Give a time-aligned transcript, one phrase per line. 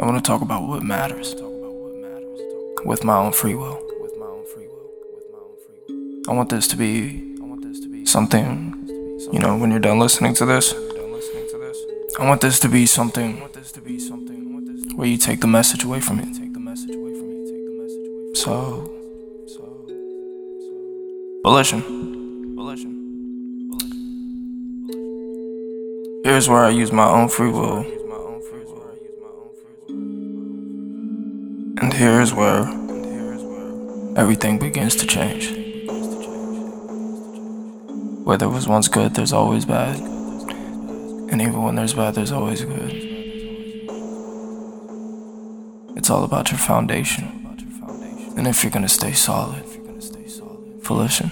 [0.00, 1.36] I want to talk about what matters
[2.84, 3.80] with my own free will.
[6.28, 8.74] I want this to be something,
[9.32, 10.74] you know, when you're done listening to this.
[12.18, 13.36] I want this to be something
[14.96, 16.34] where you take the message away from it.
[18.36, 18.90] So,
[21.44, 21.82] volition.
[26.24, 27.93] Here's where I use my own free will.
[31.94, 32.62] And here's where
[34.18, 35.52] everything begins to change.
[38.24, 40.00] Where there was once good, there's always bad.
[40.00, 42.92] And even when there's bad, there's always good.
[45.96, 47.26] It's all about your foundation.
[48.36, 49.62] And if you're gonna stay solid,
[50.80, 51.30] volition.